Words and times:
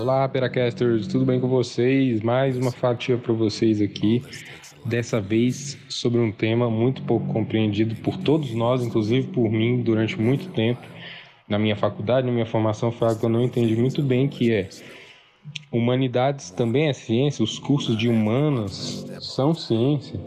Olá, 0.00 0.26
Peracasters, 0.26 1.06
tudo 1.06 1.26
bem 1.26 1.38
com 1.38 1.46
vocês? 1.46 2.22
Mais 2.22 2.56
uma 2.56 2.72
fatia 2.72 3.18
para 3.18 3.34
vocês 3.34 3.82
aqui. 3.82 4.24
Dessa 4.82 5.20
vez 5.20 5.76
sobre 5.90 6.18
um 6.18 6.32
tema 6.32 6.70
muito 6.70 7.02
pouco 7.02 7.26
compreendido 7.26 7.94
por 7.96 8.16
todos 8.16 8.50
nós, 8.54 8.82
inclusive 8.82 9.26
por 9.28 9.50
mim, 9.50 9.82
durante 9.82 10.18
muito 10.18 10.48
tempo. 10.52 10.80
Na 11.46 11.58
minha 11.58 11.76
faculdade, 11.76 12.26
na 12.26 12.32
minha 12.32 12.46
formação, 12.46 12.90
foi 12.90 13.08
algo 13.08 13.20
que 13.20 13.26
eu 13.26 13.30
não 13.30 13.42
entendi 13.42 13.76
muito 13.76 14.02
bem, 14.02 14.26
que 14.26 14.50
é 14.50 14.70
humanidades 15.70 16.50
também 16.50 16.88
é 16.88 16.94
ciência, 16.94 17.44
os 17.44 17.58
cursos 17.58 17.94
de 17.94 18.08
humanas 18.08 19.04
são 19.20 19.52
ciência. 19.52 20.18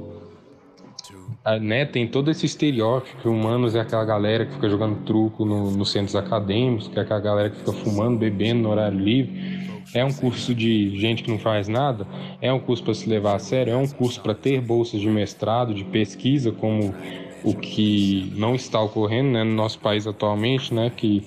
Né, 1.61 1.85
tem 1.85 2.07
todo 2.07 2.31
esse 2.31 2.45
estereótipo 2.45 3.21
que 3.21 3.27
humanos 3.27 3.75
é 3.75 3.81
aquela 3.81 4.05
galera 4.05 4.45
que 4.45 4.53
fica 4.53 4.69
jogando 4.69 5.03
truco 5.03 5.43
no, 5.43 5.71
nos 5.71 5.91
centros 5.91 6.15
acadêmicos, 6.15 6.87
que 6.87 6.97
é 6.97 7.01
aquela 7.01 7.19
galera 7.19 7.49
que 7.49 7.57
fica 7.57 7.73
fumando, 7.73 8.17
bebendo 8.17 8.61
no 8.61 8.69
horário 8.69 8.97
livre. 8.97 9.61
É 9.93 10.05
um 10.05 10.13
curso 10.13 10.55
de 10.55 10.97
gente 10.97 11.21
que 11.21 11.29
não 11.29 11.37
faz 11.37 11.67
nada? 11.67 12.07
É 12.41 12.51
um 12.51 12.59
curso 12.59 12.81
para 12.81 12.93
se 12.93 13.09
levar 13.09 13.35
a 13.35 13.39
sério? 13.39 13.73
É 13.73 13.77
um 13.77 13.87
curso 13.87 14.21
para 14.21 14.33
ter 14.33 14.61
bolsas 14.61 15.01
de 15.01 15.09
mestrado, 15.09 15.73
de 15.73 15.83
pesquisa, 15.83 16.51
como 16.51 16.95
o 17.43 17.53
que 17.53 18.31
não 18.37 18.55
está 18.55 18.79
ocorrendo 18.81 19.31
né, 19.31 19.43
no 19.43 19.53
nosso 19.53 19.79
país 19.79 20.07
atualmente, 20.07 20.73
né, 20.73 20.89
que 20.95 21.23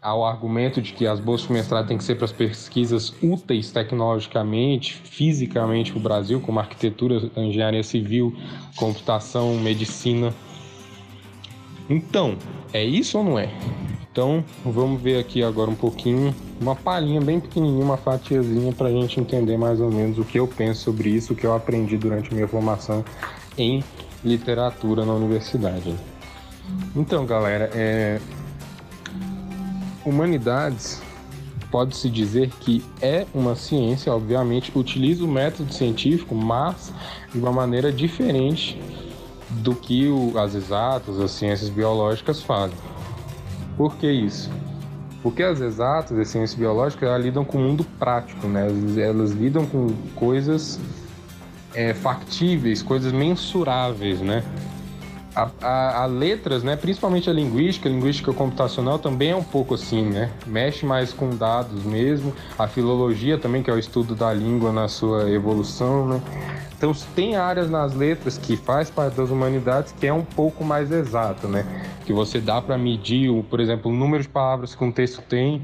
ao 0.00 0.24
argumento 0.24 0.80
de 0.80 0.92
que 0.92 1.06
as 1.06 1.18
bolsas 1.18 1.48
de 1.48 1.52
mestrado 1.52 1.88
têm 1.88 1.98
que 1.98 2.04
ser 2.04 2.14
para 2.14 2.24
as 2.24 2.32
pesquisas 2.32 3.12
úteis 3.22 3.72
tecnologicamente, 3.72 4.94
fisicamente 5.04 5.90
para 5.90 5.98
o 5.98 6.02
Brasil, 6.02 6.40
como 6.40 6.60
arquitetura, 6.60 7.30
engenharia 7.36 7.82
civil, 7.82 8.34
computação, 8.76 9.56
medicina. 9.56 10.32
Então, 11.90 12.36
é 12.72 12.84
isso 12.84 13.18
ou 13.18 13.24
não 13.24 13.38
é? 13.38 13.50
Então, 14.10 14.44
vamos 14.64 15.00
ver 15.00 15.18
aqui 15.18 15.42
agora 15.42 15.70
um 15.70 15.74
pouquinho, 15.74 16.34
uma 16.60 16.74
palhinha 16.74 17.20
bem 17.20 17.40
pequenininha, 17.40 17.84
uma 17.84 17.96
fatiazinha 17.96 18.72
para 18.72 18.88
a 18.88 18.92
gente 18.92 19.20
entender 19.20 19.56
mais 19.56 19.80
ou 19.80 19.90
menos 19.90 20.18
o 20.18 20.24
que 20.24 20.38
eu 20.38 20.46
penso 20.46 20.82
sobre 20.82 21.10
isso, 21.10 21.32
o 21.32 21.36
que 21.36 21.44
eu 21.44 21.54
aprendi 21.54 21.96
durante 21.96 22.32
minha 22.32 22.48
formação 22.48 23.04
em 23.56 23.82
literatura 24.24 25.04
na 25.04 25.12
universidade. 25.12 25.94
Então, 26.94 27.24
galera, 27.24 27.70
é, 27.74 28.20
humanidades 30.04 31.02
pode-se 31.70 32.08
dizer 32.08 32.50
que 32.60 32.82
é 33.00 33.26
uma 33.34 33.54
ciência, 33.54 34.12
obviamente, 34.12 34.72
utiliza 34.74 35.24
o 35.24 35.28
método 35.28 35.72
científico, 35.72 36.34
mas 36.34 36.92
de 37.32 37.38
uma 37.38 37.52
maneira 37.52 37.92
diferente 37.92 38.80
do 39.50 39.74
que 39.74 40.08
o, 40.08 40.38
as 40.38 40.54
exatas, 40.54 41.18
as 41.20 41.30
ciências 41.30 41.68
biológicas 41.68 42.42
fazem. 42.42 42.76
Por 43.76 43.96
que 43.96 44.10
isso? 44.10 44.50
Porque 45.22 45.42
as 45.42 45.60
exatas, 45.60 46.18
as 46.18 46.28
ciências 46.28 46.58
biológicas, 46.58 47.08
elas 47.08 47.24
lidam 47.24 47.44
com 47.44 47.58
o 47.58 47.60
mundo 47.60 47.84
prático, 47.98 48.46
né? 48.46 48.66
Elas, 48.66 48.98
elas 48.98 49.30
lidam 49.32 49.66
com 49.66 49.88
coisas 50.14 50.80
é, 51.74 51.92
factíveis, 51.92 52.82
coisas 52.82 53.12
mensuráveis, 53.12 54.20
né? 54.20 54.42
A, 55.38 55.50
a, 55.62 56.02
a, 56.02 56.06
letras, 56.06 56.64
né, 56.64 56.74
principalmente 56.74 57.30
a 57.30 57.32
linguística, 57.32 57.88
a 57.88 57.92
linguística 57.92 58.32
computacional 58.32 58.98
também 58.98 59.30
é 59.30 59.36
um 59.36 59.44
pouco 59.44 59.74
assim, 59.74 60.02
né? 60.02 60.32
Mexe 60.44 60.84
mais 60.84 61.12
com 61.12 61.30
dados 61.30 61.84
mesmo. 61.84 62.34
A 62.58 62.66
filologia 62.66 63.38
também, 63.38 63.62
que 63.62 63.70
é 63.70 63.72
o 63.72 63.78
estudo 63.78 64.16
da 64.16 64.32
língua 64.32 64.72
na 64.72 64.88
sua 64.88 65.30
evolução, 65.30 66.08
né? 66.08 66.20
Então 66.76 66.92
tem 67.14 67.36
áreas 67.36 67.70
nas 67.70 67.94
letras 67.94 68.36
que 68.36 68.56
faz 68.56 68.90
parte 68.90 69.14
das 69.14 69.30
humanidades 69.30 69.92
que 69.92 70.08
é 70.08 70.12
um 70.12 70.24
pouco 70.24 70.64
mais 70.64 70.90
exato, 70.90 71.46
né? 71.46 71.64
Que 72.04 72.12
você 72.12 72.40
dá 72.40 72.60
para 72.60 72.76
medir, 72.76 73.30
por 73.44 73.60
exemplo, 73.60 73.92
o 73.92 73.94
número 73.94 74.24
de 74.24 74.28
palavras 74.28 74.74
que 74.74 74.82
um 74.82 74.90
texto 74.90 75.22
tem. 75.22 75.62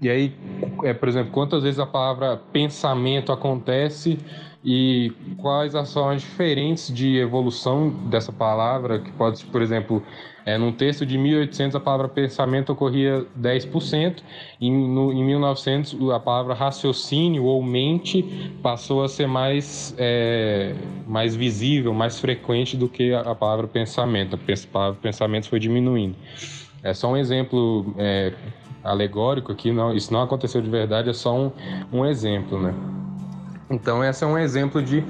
E 0.00 0.08
aí, 0.08 0.34
é, 0.82 0.92
por 0.92 1.08
exemplo, 1.08 1.30
quantas 1.30 1.62
vezes 1.62 1.78
a 1.78 1.86
palavra 1.86 2.40
pensamento 2.52 3.30
acontece 3.30 4.18
e 4.64 5.12
quais 5.36 5.74
as 5.74 5.94
diferentes 6.20 6.92
de 6.92 7.16
evolução 7.16 7.90
dessa 8.10 8.32
palavra, 8.32 8.98
que 8.98 9.10
pode, 9.12 9.44
por 9.46 9.62
exemplo, 9.62 10.02
é, 10.44 10.58
num 10.58 10.72
texto 10.72 11.06
de 11.06 11.16
1800 11.16 11.76
a 11.76 11.80
palavra 11.80 12.08
pensamento 12.08 12.72
ocorria 12.72 13.24
10%, 13.38 14.22
e 14.60 14.70
no, 14.70 15.12
em 15.12 15.24
1900 15.24 16.10
a 16.10 16.18
palavra 16.18 16.54
raciocínio 16.54 17.44
ou 17.44 17.62
mente 17.62 18.22
passou 18.62 19.04
a 19.04 19.08
ser 19.08 19.28
mais, 19.28 19.94
é, 19.96 20.74
mais 21.06 21.36
visível, 21.36 21.94
mais 21.94 22.18
frequente 22.18 22.76
do 22.76 22.88
que 22.88 23.12
a, 23.14 23.34
palavra 23.34 23.68
pensamento. 23.68 24.36
A 24.36 24.68
palavra 24.72 24.98
pensamento 25.00 25.48
foi 25.48 25.60
diminuindo. 25.60 26.16
É 26.82 26.94
só 26.94 27.12
um 27.12 27.16
exemplo 27.16 27.94
é, 27.96 28.32
alegórico 28.82 29.52
aqui, 29.52 29.70
não, 29.70 29.94
isso 29.94 30.12
não 30.12 30.22
aconteceu 30.22 30.60
de 30.60 30.70
verdade, 30.70 31.10
é 31.10 31.12
só 31.12 31.36
um, 31.36 31.52
um 31.92 32.04
exemplo, 32.04 32.60
né? 32.60 32.74
Então, 33.70 34.02
esse 34.02 34.24
é 34.24 34.26
um 34.26 34.38
exemplo 34.38 34.82
de, 34.82 35.04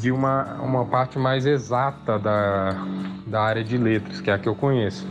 de 0.00 0.12
uma, 0.12 0.54
uma 0.60 0.84
parte 0.84 1.18
mais 1.18 1.46
exata 1.46 2.18
da, 2.18 2.76
da 3.26 3.42
área 3.42 3.64
de 3.64 3.78
letras, 3.78 4.20
que 4.20 4.30
é 4.30 4.34
a 4.34 4.38
que 4.38 4.48
eu 4.48 4.54
conheço. 4.54 5.06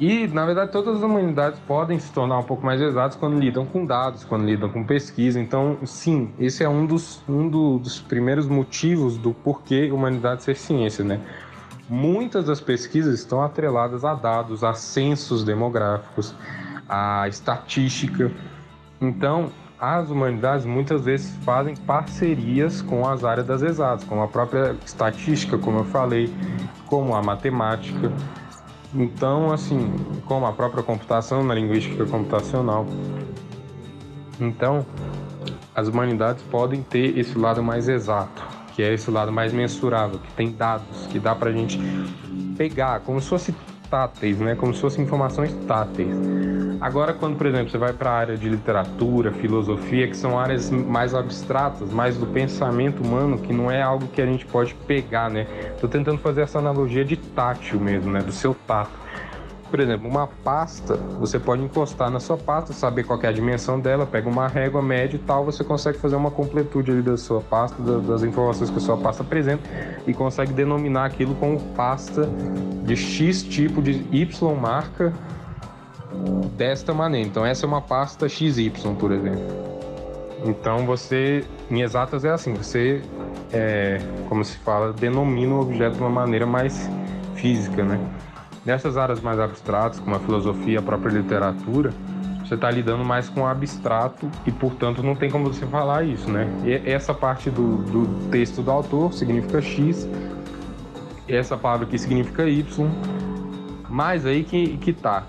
E, 0.00 0.28
na 0.28 0.46
verdade, 0.46 0.70
todas 0.70 0.96
as 0.96 1.02
humanidades 1.02 1.58
podem 1.60 1.98
se 1.98 2.12
tornar 2.12 2.38
um 2.38 2.44
pouco 2.44 2.64
mais 2.64 2.80
exatas 2.80 3.16
quando 3.16 3.38
lidam 3.38 3.66
com 3.66 3.84
dados, 3.84 4.24
quando 4.24 4.44
lidam 4.44 4.68
com 4.68 4.84
pesquisa. 4.84 5.40
Então, 5.40 5.76
sim, 5.84 6.32
esse 6.38 6.62
é 6.62 6.68
um 6.68 6.86
dos, 6.86 7.22
um 7.28 7.48
do, 7.48 7.78
dos 7.78 8.00
primeiros 8.00 8.46
motivos 8.46 9.18
do 9.18 9.34
porquê 9.34 9.90
humanidade 9.90 10.44
ser 10.44 10.56
ciência, 10.56 11.04
né? 11.04 11.20
Muitas 11.88 12.44
das 12.44 12.60
pesquisas 12.60 13.18
estão 13.18 13.42
atreladas 13.42 14.04
a 14.04 14.14
dados, 14.14 14.62
a 14.62 14.74
censos 14.74 15.42
demográficos, 15.42 16.34
a 16.88 17.26
estatística. 17.26 18.30
Então, 19.00 19.50
as 19.80 20.10
humanidades 20.10 20.66
muitas 20.66 21.04
vezes 21.04 21.36
fazem 21.44 21.76
parcerias 21.76 22.82
com 22.82 23.06
as 23.06 23.24
áreas 23.24 23.46
das 23.46 23.62
exatas, 23.62 24.04
como 24.04 24.22
a 24.22 24.28
própria 24.28 24.74
estatística, 24.84 25.56
como 25.56 25.78
eu 25.78 25.84
falei, 25.84 26.32
como 26.86 27.14
a 27.14 27.22
matemática. 27.22 28.12
Então, 28.94 29.52
assim, 29.52 29.94
como 30.26 30.46
a 30.46 30.52
própria 30.52 30.82
computação 30.82 31.44
na 31.44 31.54
linguística 31.54 32.04
computacional. 32.06 32.86
Então, 34.40 34.84
as 35.74 35.86
humanidades 35.86 36.42
podem 36.44 36.82
ter 36.82 37.16
esse 37.16 37.38
lado 37.38 37.62
mais 37.62 37.88
exato, 37.88 38.42
que 38.74 38.82
é 38.82 38.92
esse 38.92 39.10
lado 39.10 39.30
mais 39.30 39.52
mensurável, 39.52 40.18
que 40.18 40.32
tem 40.32 40.50
dados, 40.50 41.06
que 41.06 41.20
dá 41.20 41.34
pra 41.34 41.52
gente 41.52 41.78
pegar, 42.56 43.00
como 43.00 43.20
se 43.20 43.28
fosse 43.28 43.54
táteis, 43.88 44.38
né? 44.38 44.56
Como 44.56 44.74
se 44.74 44.80
fossem 44.80 45.04
informações 45.04 45.54
táteis. 45.66 46.37
Agora, 46.80 47.12
quando, 47.12 47.36
por 47.36 47.46
exemplo, 47.46 47.70
você 47.70 47.78
vai 47.78 47.92
para 47.92 48.10
a 48.10 48.14
área 48.14 48.36
de 48.36 48.48
literatura, 48.48 49.32
filosofia, 49.32 50.06
que 50.06 50.16
são 50.16 50.38
áreas 50.38 50.70
mais 50.70 51.12
abstratas, 51.12 51.90
mais 51.92 52.16
do 52.16 52.26
pensamento 52.26 53.02
humano, 53.02 53.36
que 53.38 53.52
não 53.52 53.68
é 53.68 53.82
algo 53.82 54.06
que 54.06 54.22
a 54.22 54.26
gente 54.26 54.46
pode 54.46 54.74
pegar, 54.74 55.28
né? 55.28 55.44
Tô 55.80 55.88
tentando 55.88 56.18
fazer 56.18 56.42
essa 56.42 56.58
analogia 56.60 57.04
de 57.04 57.16
tátil 57.16 57.80
mesmo, 57.80 58.12
né? 58.12 58.20
Do 58.20 58.30
seu 58.30 58.54
tato. 58.54 58.92
Por 59.68 59.80
exemplo, 59.80 60.08
uma 60.08 60.26
pasta, 60.26 60.96
você 60.96 61.38
pode 61.38 61.62
encostar 61.62 62.10
na 62.10 62.20
sua 62.20 62.38
pasta, 62.38 62.72
saber 62.72 63.02
qual 63.04 63.20
é 63.22 63.26
a 63.26 63.32
dimensão 63.32 63.78
dela, 63.78 64.06
pega 64.06 64.28
uma 64.28 64.48
régua 64.48 64.80
média 64.80 65.16
e 65.16 65.18
tal, 65.18 65.44
você 65.44 65.62
consegue 65.62 65.98
fazer 65.98 66.16
uma 66.16 66.30
completude 66.30 66.92
ali 66.92 67.02
da 67.02 67.16
sua 67.18 67.40
pasta, 67.40 67.82
das 67.82 68.22
informações 68.22 68.70
que 68.70 68.78
a 68.78 68.80
sua 68.80 68.96
pasta 68.96 69.22
apresenta 69.22 69.62
e 70.06 70.14
consegue 70.14 70.54
denominar 70.54 71.04
aquilo 71.04 71.34
como 71.34 71.60
pasta 71.74 72.26
de 72.82 72.96
X 72.96 73.42
tipo 73.42 73.82
de 73.82 74.06
Y 74.10 74.54
marca 74.54 75.12
desta 76.56 76.92
maneira. 76.94 77.28
Então 77.28 77.44
essa 77.44 77.64
é 77.64 77.68
uma 77.68 77.80
pasta 77.80 78.28
XY, 78.28 78.70
por 78.98 79.12
exemplo. 79.12 79.68
Então 80.44 80.86
você, 80.86 81.44
em 81.70 81.82
exatas 81.82 82.24
é 82.24 82.30
assim, 82.30 82.54
você, 82.54 83.02
é, 83.52 84.00
como 84.28 84.44
se 84.44 84.56
fala, 84.58 84.92
denomina 84.92 85.54
o 85.54 85.60
objeto 85.60 85.96
de 85.96 86.00
uma 86.00 86.10
maneira 86.10 86.46
mais 86.46 86.88
física, 87.34 87.84
né? 87.84 87.98
Nessas 88.64 88.96
áreas 88.96 89.20
mais 89.20 89.38
abstratas, 89.38 89.98
como 89.98 90.14
a 90.14 90.20
filosofia, 90.20 90.78
a 90.78 90.82
própria 90.82 91.10
literatura, 91.10 91.92
você 92.44 92.54
está 92.54 92.70
lidando 92.70 93.04
mais 93.04 93.28
com 93.28 93.42
o 93.42 93.46
abstrato 93.46 94.30
e, 94.46 94.52
portanto, 94.52 95.02
não 95.02 95.14
tem 95.14 95.30
como 95.30 95.52
você 95.52 95.66
falar 95.66 96.04
isso, 96.04 96.30
né? 96.30 96.48
E 96.64 96.90
essa 96.90 97.12
parte 97.12 97.50
do, 97.50 97.78
do 97.78 98.30
texto 98.30 98.62
do 98.62 98.70
autor 98.70 99.12
significa 99.12 99.60
X, 99.60 100.08
essa 101.28 101.56
palavra 101.58 101.86
aqui 101.86 101.98
significa 101.98 102.48
Y, 102.48 102.90
mas 103.88 104.24
aí 104.24 104.44
que, 104.44 104.78
que 104.78 104.92
tá. 104.92 105.26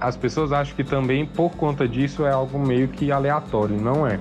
As 0.00 0.16
pessoas 0.16 0.52
acham 0.52 0.76
que 0.76 0.84
também, 0.84 1.24
por 1.24 1.52
conta 1.52 1.88
disso, 1.88 2.26
é 2.26 2.30
algo 2.30 2.58
meio 2.58 2.88
que 2.88 3.10
aleatório. 3.10 3.80
Não 3.80 4.06
é. 4.06 4.18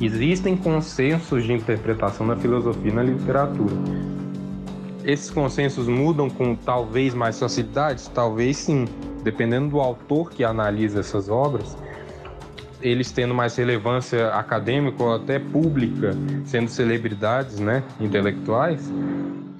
Existem 0.00 0.56
consensos 0.56 1.44
de 1.44 1.52
interpretação 1.52 2.26
na 2.26 2.36
filosofia 2.36 2.92
na 2.92 3.02
literatura 3.02 3.74
esses 5.04 5.30
consensos 5.30 5.86
mudam 5.86 6.30
com 6.30 6.56
talvez 6.56 7.14
mais 7.14 7.38
facilidade? 7.38 8.08
Talvez 8.10 8.56
sim. 8.56 8.86
Dependendo 9.22 9.68
do 9.68 9.80
autor 9.80 10.30
que 10.30 10.42
analisa 10.42 11.00
essas 11.00 11.28
obras, 11.28 11.76
eles 12.80 13.10
tendo 13.10 13.34
mais 13.34 13.56
relevância 13.56 14.28
acadêmica 14.28 15.02
ou 15.02 15.14
até 15.14 15.38
pública, 15.38 16.14
sendo 16.44 16.68
celebridades 16.68 17.58
né, 17.58 17.82
intelectuais, 18.00 18.90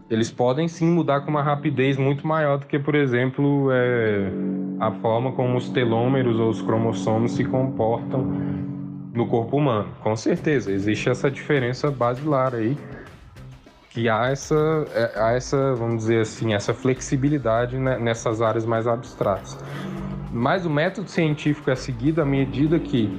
eles 0.08 0.30
podem 0.30 0.68
sim 0.68 0.86
mudar 0.86 1.20
com 1.22 1.30
uma 1.30 1.42
rapidez 1.42 1.96
muito 1.96 2.26
maior 2.26 2.58
do 2.58 2.66
que, 2.66 2.78
por 2.78 2.94
exemplo, 2.94 3.68
é, 3.72 4.30
a 4.78 4.90
forma 4.90 5.32
como 5.32 5.56
os 5.56 5.68
telômeros 5.70 6.38
ou 6.38 6.50
os 6.50 6.60
cromossomos 6.60 7.32
se 7.32 7.44
comportam 7.44 8.22
no 9.14 9.26
corpo 9.26 9.56
humano. 9.56 9.88
Com 10.02 10.14
certeza, 10.14 10.70
existe 10.70 11.08
essa 11.08 11.30
diferença 11.30 11.90
basilar 11.90 12.54
aí, 12.54 12.76
que 13.90 14.08
há 14.08 14.26
essa, 14.26 14.86
é, 14.94 15.12
há 15.18 15.32
essa 15.32 15.74
vamos 15.74 15.98
dizer 15.98 16.20
assim, 16.20 16.52
essa 16.52 16.74
flexibilidade 16.74 17.78
nessas 17.78 18.42
áreas 18.42 18.66
mais 18.66 18.86
abstratas. 18.86 19.58
Mas 20.30 20.66
o 20.66 20.70
método 20.70 21.08
científico 21.08 21.70
é 21.70 21.76
seguido 21.76 22.20
à 22.20 22.24
medida 22.24 22.78
que 22.78 23.16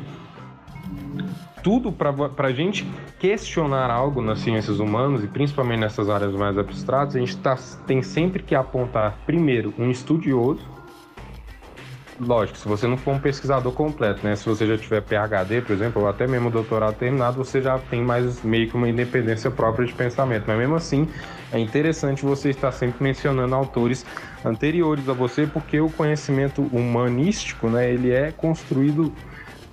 tudo 1.66 1.92
para 1.92 2.14
a 2.48 2.52
gente 2.52 2.86
questionar 3.20 3.90
algo 3.90 4.22
nas 4.22 4.38
ciências 4.38 4.80
humanas 4.80 5.24
e 5.24 5.28
principalmente 5.28 5.80
nessas 5.80 6.12
áreas 6.12 6.32
mais 6.36 6.56
abstratas, 6.60 7.16
a 7.16 7.20
gente 7.20 7.36
tá, 7.38 7.56
tem 7.88 8.04
sempre 8.04 8.44
que 8.44 8.54
apontar 8.54 9.18
primeiro 9.26 9.74
um 9.80 9.90
estudioso. 9.90 10.62
Lógico, 12.20 12.56
se 12.56 12.68
você 12.68 12.88
não 12.88 12.96
for 12.96 13.16
um 13.16 13.20
pesquisador 13.20 13.74
completo, 13.74 14.24
né? 14.24 14.36
Se 14.36 14.46
você 14.46 14.68
já 14.68 14.78
tiver 14.78 15.02
PhD, 15.02 15.62
por 15.62 15.74
exemplo, 15.74 16.04
ou 16.04 16.08
até 16.08 16.28
mesmo 16.28 16.52
doutorado 16.52 16.98
terminado, 16.98 17.44
você 17.44 17.60
já 17.60 17.80
tem 17.80 18.04
mais 18.04 18.44
meio 18.44 18.70
que 18.70 18.76
uma 18.76 18.88
independência 18.88 19.50
própria 19.50 19.88
de 19.88 19.94
pensamento. 19.94 20.44
Mas 20.46 20.58
mesmo 20.60 20.76
assim, 20.76 21.10
é 21.52 21.58
interessante 21.58 22.24
você 22.24 22.52
estar 22.52 22.72
sempre 22.72 23.04
mencionando 23.04 23.56
autores 23.56 24.06
anteriores 24.46 25.10
a 25.10 25.14
você, 25.14 25.48
porque 25.48 25.82
o 25.82 25.90
conhecimento 25.90 26.62
humanístico, 26.62 27.72
né, 27.72 27.92
ele 27.92 28.12
é 28.12 28.32
construído 28.32 29.12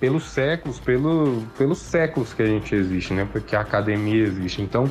pelos 0.03 0.25
séculos, 0.25 0.81
pelo, 0.81 1.43
pelos 1.57 1.77
séculos 1.77 2.33
que 2.33 2.41
a 2.41 2.45
gente 2.45 2.75
existe, 2.75 3.13
né? 3.13 3.25
Porque 3.31 3.55
a 3.55 3.61
academia 3.61 4.21
existe. 4.21 4.61
Então, 4.61 4.83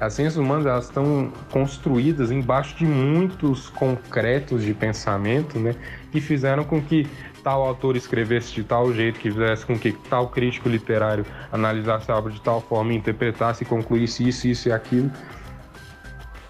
as 0.00 0.14
ciências 0.14 0.36
humanas 0.36 0.66
elas 0.66 0.86
estão 0.86 1.32
construídas 1.52 2.32
embaixo 2.32 2.76
de 2.76 2.84
muitos 2.84 3.68
concretos 3.68 4.64
de 4.64 4.74
pensamento, 4.74 5.60
né? 5.60 5.76
Que 6.10 6.20
fizeram 6.20 6.64
com 6.64 6.82
que 6.82 7.06
tal 7.44 7.62
autor 7.62 7.94
escrevesse 7.94 8.52
de 8.52 8.64
tal 8.64 8.92
jeito, 8.92 9.20
que 9.20 9.30
fizesse 9.30 9.64
com 9.64 9.78
que 9.78 9.92
tal 10.10 10.28
crítico 10.28 10.68
literário 10.68 11.24
analisasse 11.52 12.10
a 12.10 12.16
obra 12.16 12.32
de 12.32 12.40
tal 12.40 12.60
forma, 12.60 12.92
interpretasse 12.92 13.64
concluísse 13.64 14.28
isso, 14.28 14.48
isso 14.48 14.68
e 14.68 14.72
aquilo. 14.72 15.08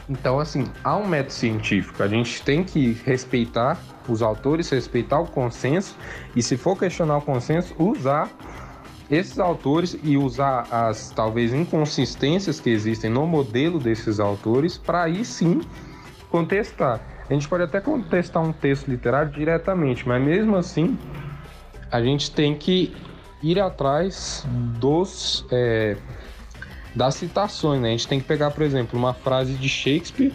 Então, 0.08 0.38
assim, 0.38 0.66
há 0.82 0.96
um 0.96 1.06
método 1.06 1.32
científico. 1.32 2.02
A 2.02 2.08
gente 2.08 2.42
tem 2.42 2.64
que 2.64 2.92
respeitar 3.04 3.80
os 4.08 4.22
autores, 4.22 4.68
respeitar 4.70 5.20
o 5.20 5.26
consenso 5.26 5.96
e, 6.34 6.42
se 6.42 6.56
for 6.56 6.76
questionar 6.76 7.18
o 7.18 7.22
consenso, 7.22 7.74
usar 7.78 8.30
esses 9.10 9.38
autores 9.38 9.96
e 10.02 10.16
usar 10.16 10.66
as 10.70 11.10
talvez 11.10 11.52
inconsistências 11.52 12.58
que 12.58 12.70
existem 12.70 13.10
no 13.10 13.26
modelo 13.26 13.78
desses 13.78 14.18
autores 14.18 14.78
para 14.78 15.04
aí 15.04 15.24
sim 15.24 15.60
contestar. 16.30 17.00
A 17.28 17.32
gente 17.32 17.46
pode 17.46 17.62
até 17.62 17.80
contestar 17.80 18.42
um 18.42 18.52
texto 18.52 18.88
literário 18.88 19.30
diretamente, 19.30 20.08
mas 20.08 20.22
mesmo 20.22 20.56
assim 20.56 20.98
a 21.90 22.02
gente 22.02 22.30
tem 22.30 22.54
que 22.54 22.94
ir 23.42 23.60
atrás 23.60 24.46
dos 24.78 25.44
é, 25.50 25.96
das 26.94 27.14
citações. 27.14 27.80
Né? 27.80 27.88
A 27.88 27.90
gente 27.92 28.08
tem 28.08 28.20
que 28.20 28.26
pegar, 28.26 28.50
por 28.50 28.62
exemplo, 28.62 28.98
uma 28.98 29.14
frase 29.14 29.54
de 29.54 29.68
Shakespeare 29.68 30.32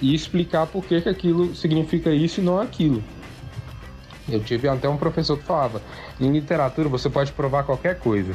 e 0.00 0.14
explicar 0.14 0.66
por 0.66 0.84
que, 0.84 1.00
que 1.00 1.08
aquilo 1.08 1.54
significa 1.54 2.10
isso 2.10 2.40
e 2.40 2.44
não 2.44 2.58
aquilo. 2.58 3.02
Eu 4.28 4.40
tive 4.40 4.68
até 4.68 4.88
um 4.88 4.96
professor 4.96 5.36
que 5.36 5.44
falava: 5.44 5.82
em 6.20 6.30
literatura 6.30 6.88
você 6.88 7.10
pode 7.10 7.32
provar 7.32 7.64
qualquer 7.64 7.98
coisa. 7.98 8.32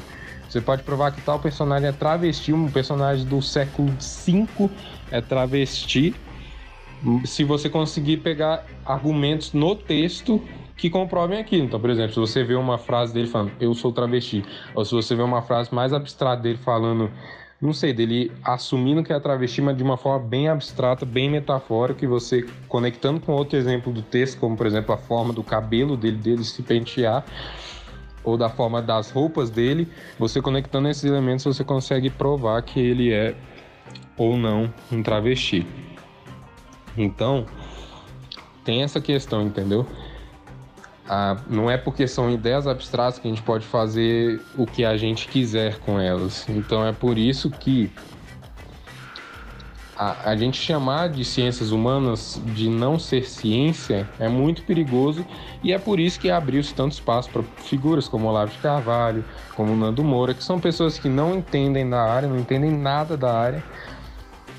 Você 0.49 0.61
pode 0.61 0.83
provar 0.83 1.11
que 1.11 1.21
tal 1.21 1.39
personagem 1.39 1.89
é 1.89 1.91
travesti, 1.91 2.53
um 2.53 2.69
personagem 2.69 3.25
do 3.25 3.41
século 3.41 3.91
V 3.91 4.69
é 5.11 5.19
travesti, 5.19 6.15
se 7.25 7.43
você 7.43 7.69
conseguir 7.69 8.17
pegar 8.17 8.65
argumentos 8.85 9.53
no 9.53 9.75
texto 9.75 10.41
que 10.75 10.89
comprovem 10.89 11.39
aquilo. 11.39 11.65
Então, 11.65 11.79
por 11.79 11.89
exemplo, 11.89 12.13
se 12.13 12.19
você 12.19 12.43
vê 12.43 12.55
uma 12.55 12.77
frase 12.77 13.13
dele 13.13 13.27
falando 13.27 13.51
eu 13.59 13.73
sou 13.73 13.91
travesti, 13.91 14.43
ou 14.73 14.83
se 14.83 14.93
você 14.93 15.15
vê 15.15 15.23
uma 15.23 15.41
frase 15.41 15.73
mais 15.73 15.93
abstrata 15.93 16.41
dele 16.41 16.57
falando 16.57 17.09
não 17.61 17.71
sei, 17.73 17.93
dele 17.93 18.31
assumindo 18.43 19.01
que 19.01 19.13
é 19.13 19.19
travesti, 19.19 19.61
mas 19.61 19.77
de 19.77 19.83
uma 19.83 19.97
forma 19.97 20.27
bem 20.27 20.49
abstrata, 20.49 21.05
bem 21.05 21.29
metafórica, 21.29 22.03
e 22.03 22.07
você 22.07 22.45
conectando 22.67 23.19
com 23.19 23.31
outro 23.31 23.57
exemplo 23.57 23.93
do 23.93 24.01
texto, 24.01 24.39
como 24.39 24.57
por 24.57 24.67
exemplo 24.67 24.93
a 24.93 24.97
forma 24.97 25.33
do 25.33 25.41
cabelo 25.41 25.95
dele, 25.95 26.17
dele 26.17 26.43
se 26.43 26.61
pentear, 26.61 27.25
ou 28.23 28.37
da 28.37 28.49
forma 28.49 28.81
das 28.81 29.09
roupas 29.09 29.49
dele, 29.49 29.87
você 30.19 30.41
conectando 30.41 30.89
esses 30.89 31.03
elementos, 31.03 31.45
você 31.45 31.63
consegue 31.63 32.09
provar 32.09 32.61
que 32.61 32.79
ele 32.79 33.13
é 33.13 33.35
ou 34.17 34.35
não 34.35 34.73
um 34.91 35.01
travesti. 35.01 35.65
Então, 36.97 37.45
tem 38.63 38.83
essa 38.83 38.99
questão, 38.99 39.43
entendeu? 39.43 39.85
Não 41.47 41.69
é 41.69 41.77
porque 41.77 42.07
são 42.07 42.31
ideias 42.31 42.67
abstratas 42.67 43.19
que 43.19 43.27
a 43.27 43.29
gente 43.29 43.43
pode 43.43 43.65
fazer 43.65 44.41
o 44.57 44.65
que 44.65 44.83
a 44.83 44.97
gente 44.97 45.27
quiser 45.27 45.79
com 45.79 45.99
elas. 45.99 46.47
Então 46.49 46.85
é 46.85 46.91
por 46.91 47.17
isso 47.17 47.51
que 47.51 47.91
a, 49.95 50.31
a 50.31 50.35
gente 50.35 50.57
chamar 50.57 51.09
de 51.09 51.23
ciências 51.23 51.71
humanas 51.71 52.41
de 52.53 52.69
não 52.69 52.99
ser 52.99 53.25
ciência 53.25 54.09
é 54.19 54.27
muito 54.27 54.63
perigoso 54.63 55.25
e 55.63 55.71
é 55.71 55.79
por 55.79 55.99
isso 55.99 56.19
que 56.19 56.29
abriu-se 56.29 56.73
tanto 56.73 56.93
espaço 56.93 57.29
para 57.29 57.43
figuras 57.57 58.07
como 58.07 58.27
Olavo 58.27 58.51
de 58.51 58.57
Carvalho, 58.57 59.23
como 59.55 59.75
Nando 59.75 60.03
Moura, 60.03 60.33
que 60.33 60.43
são 60.43 60.59
pessoas 60.59 60.99
que 60.99 61.07
não 61.07 61.35
entendem 61.35 61.89
da 61.89 62.01
área, 62.01 62.27
não 62.27 62.37
entendem 62.37 62.71
nada 62.71 63.15
da 63.15 63.33
área, 63.33 63.63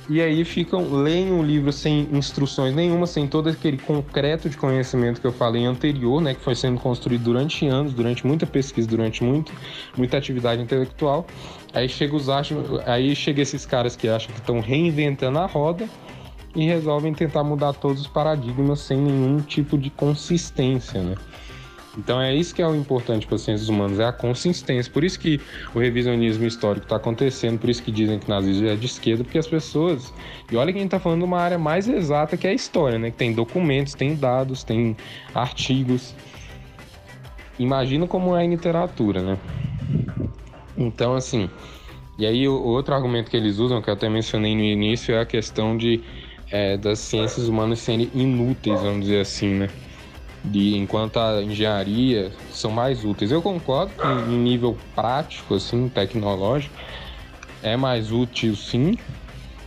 e 0.09 0.21
aí 0.21 0.45
ficam, 0.45 1.03
leem 1.03 1.33
um 1.33 1.43
livro 1.43 1.73
sem 1.73 2.09
instruções 2.13 2.75
nenhuma, 2.75 3.07
sem 3.07 3.27
todo 3.27 3.49
aquele 3.49 3.77
concreto 3.77 4.49
de 4.49 4.57
conhecimento 4.57 5.21
que 5.21 5.27
eu 5.27 5.33
falei 5.33 5.65
anterior, 5.65 6.21
né, 6.21 6.35
que 6.35 6.41
foi 6.41 6.55
sendo 6.55 6.79
construído 6.81 7.25
durante 7.25 7.67
anos, 7.67 7.93
durante 7.93 8.25
muita 8.27 8.47
pesquisa, 8.47 8.87
durante 8.87 9.25
muito, 9.25 9.53
muita 9.97 10.17
atividade 10.17 10.63
intelectual. 10.63 11.27
Aí 11.73 11.89
chega 11.89 12.15
os 12.15 12.29
aí 12.87 13.15
chega 13.17 13.43
esses 13.43 13.67
caras 13.67 13.97
que 13.97 14.09
acham 14.09 14.33
que 14.33 14.41
estão 14.41 14.61
reinventando 14.61 15.39
a 15.39 15.47
roda 15.47 15.89
e 16.55 16.65
resolvem 16.65 17.13
tentar 17.13 17.43
mudar 17.43 17.73
todos 17.75 18.01
os 18.01 18.07
paradigmas 18.07 18.81
sem 18.81 18.97
nenhum 18.97 19.41
tipo 19.41 19.77
de 19.77 19.91
consistência, 19.91 21.03
né? 21.03 21.15
Então 21.97 22.21
é 22.21 22.35
isso 22.35 22.55
que 22.55 22.61
é 22.61 22.67
o 22.67 22.75
importante 22.75 23.27
para 23.27 23.37
as 23.37 23.43
ciências 23.43 23.69
humanas, 23.69 23.99
é 23.99 24.05
a 24.05 24.13
consistência. 24.13 24.93
Por 24.93 25.03
isso 25.03 25.19
que 25.19 25.41
o 25.75 25.79
revisionismo 25.79 26.45
histórico 26.45 26.85
está 26.85 26.97
acontecendo, 26.97 27.59
por 27.59 27.71
isso 27.71 27.83
que 27.83 27.91
dizem 27.91 28.19
que 28.19 28.29
nazismo 28.29 28.69
é 28.69 28.77
de 28.77 28.87
esquerda, 28.87 29.25
porque 29.25 29.39
as 29.39 29.47
pessoas. 29.47 30.13
E 30.51 30.57
olha 30.57 30.73
que 30.73 30.79
a 30.79 30.83
gente 30.83 30.89
está 30.89 31.01
falando 31.01 31.21
de 31.21 31.25
uma 31.25 31.41
área 31.41 31.59
mais 31.59 31.89
exata 31.89 32.37
que 32.37 32.47
é 32.47 32.51
a 32.51 32.55
história, 32.55 32.99
né? 32.99 33.11
Que 33.11 33.17
tem 33.17 33.33
documentos, 33.33 33.95
tem 33.95 34.15
dados, 34.15 34.63
tem 34.63 34.97
artigos. 35.35 36.15
Imagina 37.59 38.07
como 38.07 38.37
é 38.37 38.45
a 38.45 38.47
literatura, 38.47 39.23
né? 39.23 39.39
Então, 40.77 41.15
assim. 41.15 41.49
E 42.19 42.27
aí, 42.27 42.47
o 42.49 42.63
outro 42.63 42.95
argumento 42.95 43.31
que 43.31 43.37
eles 43.37 43.59
usam, 43.59 43.81
que 43.81 43.89
eu 43.89 43.95
até 43.95 44.09
mencionei 44.09 44.55
no 44.55 44.63
início, 44.63 45.15
é 45.15 45.21
a 45.21 45.27
questão 45.27 45.77
de 45.77 46.03
é, 46.51 46.77
das 46.77 46.99
ciências 46.99 47.49
humanas 47.49 47.79
serem 47.79 48.11
inúteis, 48.15 48.81
vamos 48.81 49.03
dizer 49.03 49.21
assim, 49.21 49.49
né? 49.55 49.69
De 50.47 50.77
enquanto 50.77 51.19
a 51.19 51.43
engenharia 51.43 52.33
são 52.51 52.71
mais 52.71 53.05
úteis. 53.05 53.31
Eu 53.31 53.43
concordo 53.43 53.93
que 53.93 54.07
em 54.07 54.39
nível 54.39 54.77
prático, 54.95 55.55
assim, 55.55 55.89
tecnológico, 55.89 56.75
é 57.63 57.77
mais 57.77 58.13
útil 58.13 58.55
sim, 58.55 58.97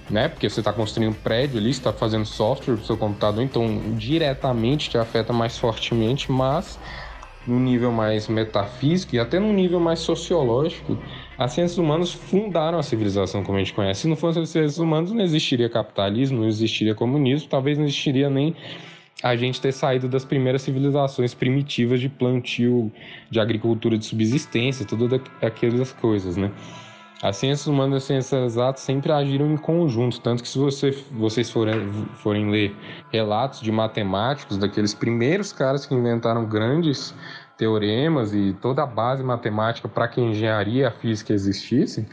né? 0.10 0.28
Porque 0.28 0.50
você 0.50 0.62
está 0.62 0.72
construindo 0.74 1.12
um 1.12 1.14
prédio 1.14 1.60
ali, 1.60 1.70
está 1.70 1.92
fazendo 1.92 2.26
software 2.26 2.76
para 2.76 2.86
seu 2.86 2.98
computador, 2.98 3.44
então 3.44 3.94
diretamente 3.96 4.90
te 4.90 4.98
afeta 4.98 5.34
mais 5.34 5.58
fortemente, 5.58 6.32
mas 6.32 6.80
no 7.48 7.60
nível 7.60 7.92
mais 7.92 8.28
metafísico 8.28 9.16
e 9.16 9.20
até 9.20 9.40
no 9.40 9.52
nível 9.52 9.80
mais 9.80 10.00
sociológico, 10.00 10.98
as 11.38 11.54
ciências 11.54 11.78
humanas 11.78 12.12
fundaram 12.12 12.78
a 12.78 12.84
civilização 12.84 13.44
como 13.44 13.58
a 13.58 13.60
gente 13.60 13.74
conhece. 13.74 14.02
Se 14.02 14.08
não 14.08 14.16
fossem 14.16 14.44
as 14.44 14.50
ciências 14.50 14.78
humanas, 14.78 15.12
não 15.12 15.22
existiria 15.22 15.70
capitalismo, 15.70 16.40
não 16.40 16.48
existiria 16.48 16.94
comunismo, 16.94 17.50
talvez 17.50 17.78
não 17.78 17.86
existiria 17.86 18.30
nem 18.30 18.56
a 19.22 19.36
gente 19.36 19.60
ter 19.60 19.72
saído 19.72 20.08
das 20.08 20.24
primeiras 20.24 20.62
civilizações 20.62 21.34
primitivas 21.34 22.00
de 22.00 22.08
plantio, 22.08 22.92
de 23.30 23.40
agricultura 23.40 23.98
de 23.98 24.06
subsistência, 24.06 24.86
todas 24.86 25.22
aquelas 25.42 25.92
coisas, 25.92 26.38
né? 26.38 26.52
As 27.22 27.36
ciências 27.36 27.68
humanas 27.68 27.92
e 27.92 27.98
as 27.98 28.04
ciências 28.06 28.54
exatas 28.54 28.82
sempre 28.82 29.12
agiram 29.12 29.52
em 29.52 29.58
conjunto, 29.58 30.22
tanto 30.22 30.42
que 30.42 30.48
se 30.48 30.58
você, 30.58 30.92
vocês 31.12 31.50
forem, 31.52 31.92
forem 32.16 32.50
ler 32.50 32.74
relatos 33.12 33.60
de 33.60 33.70
matemáticos, 33.74 34.58
daqueles 34.58 34.94
primeiros 34.94 35.52
caras 35.52 35.86
que 35.86 35.94
inventaram 35.94 36.46
grandes 36.46 37.14
teoremas 37.58 38.34
e 38.34 38.56
toda 38.62 38.84
a 38.84 38.86
base 38.86 39.22
matemática 39.22 39.90
para 39.90 40.08
que 40.08 40.22
a 40.22 40.24
engenharia 40.24 40.84
e 40.84 40.86
a 40.86 40.92
física 40.92 41.34
existissem, 41.34 42.08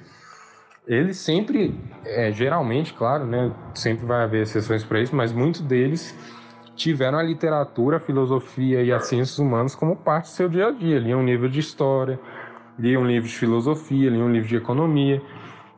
eles 0.89 1.19
sempre, 1.19 1.79
é, 2.05 2.33
geralmente, 2.33 2.93
claro, 2.93 3.25
né, 3.25 3.53
sempre 3.75 4.05
vai 4.07 4.25
haver 4.25 4.43
exceções 4.43 4.83
para 4.83 5.01
isso, 5.01 5.15
mas 5.15 5.33
muitos 5.33 5.61
deles 5.61 6.17
tiveram 6.77 7.19
a 7.19 7.23
literatura, 7.23 7.97
a 7.97 8.01
filosofia 8.01 8.83
e 8.83 8.93
as 8.93 9.07
ciências 9.07 9.39
humanas 9.39 9.75
como 9.75 9.97
parte 9.97 10.27
do 10.27 10.29
seu 10.29 10.49
dia 10.49 10.69
a 10.69 10.71
dia. 10.71 10.99
Liam 10.99 11.21
um 11.21 11.25
livro 11.25 11.49
de 11.49 11.59
história, 11.59 12.21
liam 12.79 13.03
um 13.03 13.07
livro 13.07 13.29
de 13.29 13.35
filosofia, 13.35 14.11
liam 14.11 14.27
um 14.27 14.33
livro 14.33 14.49
de 14.49 14.57
economia. 14.57 15.23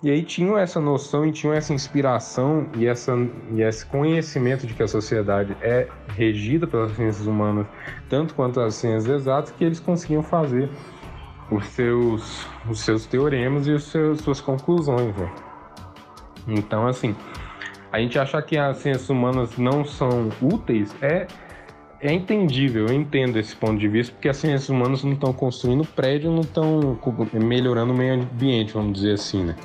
E 0.02 0.10
aí 0.10 0.22
tinham 0.22 0.56
essa 0.56 0.80
noção 0.80 1.26
e 1.26 1.32
tinham 1.32 1.52
essa 1.52 1.72
inspiração 1.72 2.68
e, 2.76 2.86
essa, 2.86 3.16
e 3.50 3.62
esse 3.62 3.84
conhecimento 3.86 4.66
de 4.66 4.74
que 4.74 4.82
a 4.82 4.88
sociedade 4.88 5.56
é 5.60 5.88
regida 6.14 6.66
pelas 6.66 6.92
ciências 6.92 7.26
humanas, 7.26 7.66
tanto 8.08 8.34
quanto 8.34 8.60
as 8.60 8.74
ciências 8.74 9.22
exatas, 9.22 9.50
que 9.50 9.64
eles 9.64 9.80
conseguiam 9.80 10.22
fazer 10.22 10.68
os 11.50 11.64
seus, 11.66 12.46
os 12.68 12.80
seus 12.80 13.06
teoremas 13.06 13.66
e 13.66 13.72
as 13.72 13.82
suas 14.22 14.40
conclusões. 14.40 15.16
Né? 15.16 15.32
Então, 16.46 16.86
assim, 16.86 17.16
a 17.92 17.98
gente 18.00 18.18
achar 18.18 18.42
que 18.42 18.56
as 18.56 18.78
ciências 18.78 19.08
humanas 19.08 19.56
não 19.56 19.84
são 19.84 20.28
úteis 20.42 20.94
é, 21.00 21.26
é 22.00 22.12
entendível, 22.12 22.86
eu 22.86 22.94
entendo 22.94 23.38
esse 23.38 23.56
ponto 23.56 23.78
de 23.78 23.88
vista, 23.88 24.12
porque 24.12 24.28
as 24.28 24.36
ciências 24.36 24.68
humanas 24.68 25.02
não 25.02 25.12
estão 25.12 25.32
construindo 25.32 25.84
prédio, 25.84 26.30
não 26.30 26.42
estão 26.42 26.98
melhorando 27.32 27.92
o 27.92 27.96
meio 27.96 28.14
ambiente, 28.14 28.72
vamos 28.72 28.92
dizer 28.92 29.14
assim, 29.14 29.44
né? 29.44 29.56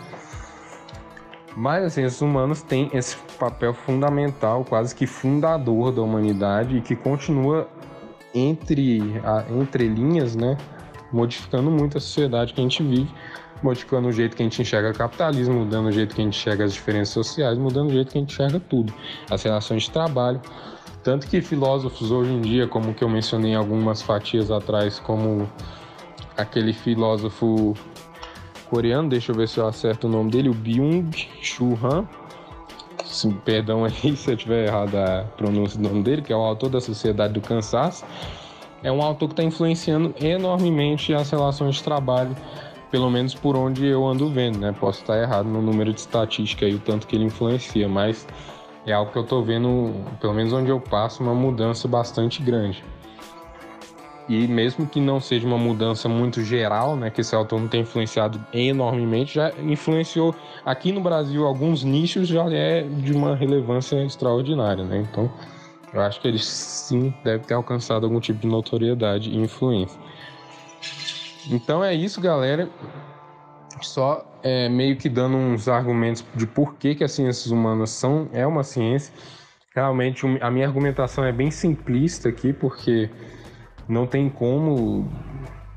Mas 1.56 1.84
as 1.84 1.94
ciências 1.94 2.22
humanas 2.22 2.64
têm 2.64 2.90
esse 2.94 3.16
papel 3.38 3.74
fundamental, 3.74 4.66
quase 4.66 4.96
que 4.96 5.06
fundador 5.06 5.92
da 5.92 6.02
humanidade 6.02 6.78
e 6.78 6.82
que 6.82 6.96
continua 6.96 7.68
entre, 8.34 9.22
a, 9.24 9.46
entre 9.52 9.88
linhas, 9.88 10.36
né? 10.36 10.58
Modificando 11.12 11.70
muito 11.70 12.00
a 12.00 12.02
sociedade 12.02 12.54
que 12.54 12.60
a 12.60 12.64
gente 12.64 12.82
vive 12.82 13.12
modificando 13.64 14.08
o 14.08 14.12
jeito 14.12 14.36
que 14.36 14.44
a 14.44 14.46
gente 14.46 14.62
enxerga 14.62 14.92
o 14.92 14.94
capitalismo, 14.94 15.56
mudando 15.56 15.88
o 15.88 15.92
jeito 15.92 16.14
que 16.14 16.22
a 16.22 16.24
gente 16.26 16.38
enxerga 16.38 16.66
as 16.66 16.74
diferenças 16.74 17.14
sociais, 17.14 17.58
mudando 17.58 17.90
o 17.90 17.94
jeito 17.94 18.12
que 18.12 18.18
a 18.18 18.22
gente 18.22 18.34
enxerga 18.34 18.60
tudo, 18.60 18.94
as 19.30 19.42
relações 19.42 19.84
de 19.84 19.92
trabalho. 19.92 20.42
Tanto 21.04 21.28
que 21.28 21.42
filósofos 21.42 22.12
hoje 22.12 22.32
em 22.32 22.42
dia, 22.42 22.68
como 22.68 22.94
que 22.94 23.04
eu 23.04 23.10
mencionei 23.10 23.56
algumas 23.56 24.02
fatias 24.02 24.50
atrás, 24.52 25.00
como 25.00 25.50
aquele 26.38 26.74
filósofo 26.74 27.74
coreano, 28.70 29.10
deixa 29.10 29.32
eu 29.32 29.36
ver 29.36 29.48
se 29.48 29.60
eu 29.60 29.68
acerto 29.68 30.08
o 30.08 30.10
nome 30.10 30.32
dele, 30.32 30.50
o 30.50 30.54
Byung-Chul 30.54 31.78
Han, 31.84 32.08
perdão 33.46 33.86
aí 33.86 34.16
se 34.18 34.32
eu 34.32 34.38
tiver 34.38 34.68
errado 34.68 34.96
a 34.96 35.24
pronúncia 35.38 35.80
do 35.80 35.88
nome 35.88 36.04
dele, 36.04 36.22
que 36.22 36.34
é 36.34 36.36
o 36.36 36.40
autor 36.40 36.70
da 36.70 36.82
Sociedade 36.82 37.34
do 37.34 37.42
Cansaço, 37.42 38.06
é 38.82 38.92
um 38.92 39.02
autor 39.02 39.30
que 39.30 39.34
está 39.34 39.44
influenciando 39.44 40.14
enormemente 40.20 41.14
as 41.14 41.30
relações 41.30 41.76
de 41.76 41.84
trabalho 41.84 42.36
pelo 42.94 43.10
menos 43.10 43.34
por 43.34 43.56
onde 43.56 43.88
eu 43.88 44.06
ando 44.06 44.30
vendo, 44.30 44.60
né? 44.60 44.72
Posso 44.72 45.02
estar 45.02 45.20
errado 45.20 45.48
no 45.48 45.64
número 45.64 45.92
de 45.92 46.00
estatística 46.00 46.64
e 46.68 46.76
o 46.76 46.80
tanto 46.80 47.08
que 47.08 47.16
ele 47.16 47.26
influencia, 47.26 47.90
mas 47.90 48.28
é 48.86 48.94
algo 48.94 49.12
que 49.12 49.18
eu 49.18 49.24
tô 49.24 49.42
vendo, 49.42 49.96
pelo 50.22 50.32
menos 50.32 50.54
onde 50.54 50.70
eu 50.70 50.80
passo, 50.80 51.24
uma 51.24 51.34
mudança 51.34 51.88
bastante 51.88 52.44
grande. 52.44 52.84
E 54.30 54.48
mesmo 54.48 54.86
que 54.86 55.00
não 55.00 55.20
seja 55.20 55.48
uma 55.48 55.58
mudança 55.58 56.08
muito 56.08 56.44
geral, 56.44 56.96
né, 56.96 57.10
que 57.10 57.22
esse 57.22 57.36
autor 57.36 57.60
não 57.60 57.68
tenha 57.68 57.82
influenciado 57.82 58.40
enormemente, 58.54 59.34
já 59.34 59.52
influenciou 59.58 60.36
aqui 60.64 60.92
no 60.92 61.02
Brasil 61.02 61.48
alguns 61.48 61.84
nichos, 61.84 62.28
já 62.28 62.46
é 62.52 62.84
de 62.84 63.12
uma 63.12 63.36
relevância 63.36 64.06
extraordinária, 64.06 64.84
né? 64.84 65.04
Então, 65.10 65.32
eu 65.92 66.00
acho 66.00 66.22
que 66.22 66.28
ele 66.28 66.38
sim 66.38 67.12
deve 67.24 67.44
ter 67.44 67.56
alcançado 67.56 68.06
algum 68.06 68.20
tipo 68.20 68.40
de 68.40 68.48
notoriedade 68.48 69.32
e 69.32 69.38
influência. 69.38 70.00
Então 71.50 71.84
é 71.84 71.94
isso, 71.94 72.22
galera. 72.22 72.70
Só 73.82 74.26
é, 74.44 74.70
meio 74.70 74.96
que 74.98 75.10
dando 75.10 75.36
uns 75.36 75.68
argumentos 75.68 76.24
de 76.36 76.46
por 76.46 76.76
que, 76.76 76.96
que 76.96 77.04
as 77.04 77.12
ciências 77.12 77.52
humanas 77.52 77.90
são 77.90 78.30
é 78.34 78.46
uma 78.46 78.64
ciência. 78.64 79.14
Realmente 79.76 80.26
a 80.42 80.52
minha 80.52 80.68
argumentação 80.68 81.24
é 81.24 81.32
bem 81.32 81.50
simplista 81.50 82.30
aqui, 82.30 82.54
porque 82.54 83.10
não 83.88 84.06
tem 84.06 84.30
como 84.30 85.10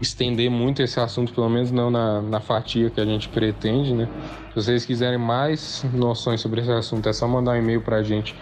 estender 0.00 0.50
muito 0.50 0.82
esse 0.82 1.00
assunto, 1.00 1.32
pelo 1.32 1.48
menos 1.48 1.70
não 1.70 1.90
na, 1.90 2.20
na 2.20 2.40
fatia 2.40 2.90
que 2.90 3.00
a 3.00 3.04
gente 3.04 3.28
pretende, 3.30 3.94
né? 3.94 4.08
Se 4.50 4.56
vocês 4.56 4.84
quiserem 4.84 5.18
mais 5.18 5.84
noções 5.94 6.40
sobre 6.40 6.60
esse 6.60 6.70
assunto, 6.70 7.08
é 7.08 7.12
só 7.12 7.26
mandar 7.26 7.52
um 7.52 7.56
e-mail 7.56 7.80
para 7.80 7.96
a 7.96 8.02
gente 8.02 8.36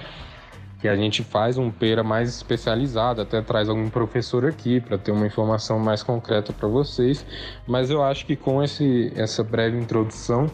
que 0.80 0.88
a 0.88 0.96
gente 0.96 1.22
faz 1.22 1.56
um 1.56 1.70
pera 1.70 2.02
mais 2.02 2.28
especializado, 2.28 3.20
até 3.20 3.40
traz 3.40 3.68
algum 3.68 3.88
professor 3.88 4.44
aqui 4.44 4.80
para 4.80 4.98
ter 4.98 5.12
uma 5.12 5.26
informação 5.26 5.78
mais 5.78 6.02
concreta 6.02 6.52
para 6.52 6.68
vocês. 6.68 7.24
Mas 7.66 7.90
eu 7.90 8.02
acho 8.02 8.26
que 8.26 8.36
com 8.36 8.62
esse, 8.62 9.12
essa 9.16 9.42
breve 9.42 9.78
introdução 9.78 10.50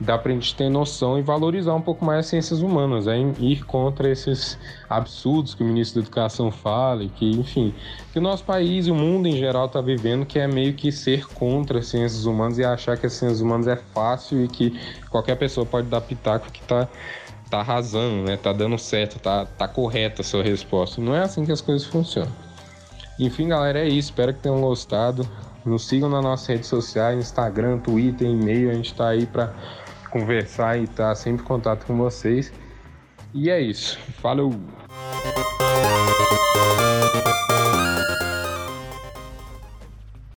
dá 0.00 0.18
para 0.18 0.32
a 0.32 0.34
gente 0.34 0.54
ter 0.54 0.68
noção 0.68 1.18
e 1.18 1.22
valorizar 1.22 1.74
um 1.74 1.80
pouco 1.80 2.04
mais 2.04 2.20
as 2.20 2.26
ciências 2.26 2.60
humanas, 2.60 3.06
é 3.06 3.16
ir 3.38 3.64
contra 3.64 4.10
esses 4.10 4.58
absurdos 4.88 5.54
que 5.54 5.62
o 5.62 5.66
ministro 5.66 6.00
da 6.00 6.06
Educação 6.06 6.50
fala 6.50 7.04
e 7.04 7.08
que, 7.08 7.30
enfim, 7.30 7.74
que 8.12 8.18
o 8.18 8.22
nosso 8.22 8.44
país 8.44 8.86
e 8.86 8.90
o 8.90 8.94
mundo 8.94 9.28
em 9.28 9.36
geral 9.36 9.66
está 9.66 9.80
vivendo, 9.80 10.26
que 10.26 10.38
é 10.38 10.46
meio 10.46 10.74
que 10.74 10.90
ser 10.90 11.26
contra 11.28 11.78
as 11.78 11.86
ciências 11.86 12.26
humanas 12.26 12.58
e 12.58 12.64
achar 12.64 12.96
que 12.96 13.06
as 13.06 13.12
ciências 13.12 13.40
humanas 13.40 13.68
é 13.68 13.76
fácil 13.76 14.44
e 14.44 14.48
que 14.48 14.78
qualquer 15.10 15.36
pessoa 15.36 15.64
pode 15.64 15.86
dar 15.88 16.00
pitaco 16.00 16.50
que 16.50 16.60
está 16.60 16.88
tá 17.54 17.60
arrasando, 17.60 18.24
né? 18.24 18.36
Tá 18.36 18.52
dando 18.52 18.76
certo, 18.76 19.20
tá, 19.20 19.46
tá 19.46 19.68
correta 19.68 20.22
a 20.22 20.24
sua 20.24 20.42
resposta. 20.42 21.00
Não 21.00 21.14
é 21.14 21.20
assim 21.20 21.44
que 21.44 21.52
as 21.52 21.60
coisas 21.60 21.86
funcionam. 21.86 22.32
Enfim, 23.18 23.48
galera, 23.48 23.78
é 23.78 23.88
isso. 23.88 24.10
Espero 24.10 24.34
que 24.34 24.40
tenham 24.40 24.60
gostado. 24.60 25.28
Nos 25.64 25.86
sigam 25.86 26.08
nas 26.08 26.22
nossas 26.22 26.46
redes 26.48 26.68
sociais, 26.68 27.18
Instagram, 27.18 27.78
Twitter, 27.78 28.28
e-mail. 28.28 28.70
A 28.70 28.74
gente 28.74 28.92
tá 28.92 29.08
aí 29.08 29.24
para 29.24 29.54
conversar 30.10 30.78
e 30.78 30.88
tá 30.88 31.14
sempre 31.14 31.44
em 31.44 31.46
contato 31.46 31.86
com 31.86 31.96
vocês. 31.96 32.52
E 33.32 33.48
é 33.48 33.60
isso. 33.60 33.98
Falou! 34.20 34.52